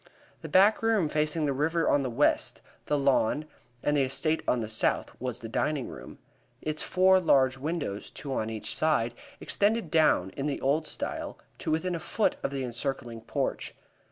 The 0.41 0.49
back 0.49 0.81
room 0.81 1.09
facing 1.09 1.45
the 1.45 1.53
river 1.53 1.87
on 1.87 2.01
the 2.01 2.09
west, 2.09 2.61
the 2.87 2.97
lawn 2.97 3.45
and 3.83 3.95
the 3.95 4.01
estate 4.01 4.41
on 4.47 4.59
the 4.59 4.67
south, 4.67 5.11
was 5.21 5.41
the 5.41 5.47
dining 5.47 5.89
room. 5.89 6.17
Its 6.59 6.81
four 6.81 7.19
large 7.19 7.55
windows, 7.59 8.09
two 8.09 8.33
on 8.33 8.49
each 8.49 8.75
side, 8.75 9.13
extended 9.39 9.91
down, 9.91 10.31
in 10.31 10.47
the 10.47 10.59
old 10.59 10.87
style, 10.87 11.37
to 11.59 11.69
within 11.69 11.93
a 11.93 11.99
foot 11.99 12.35
of 12.41 12.49
the 12.49 12.63
encircling 12.63 13.21
porch. 13.21 13.75